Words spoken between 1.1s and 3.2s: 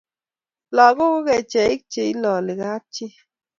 ko kecheik cheilali kap chii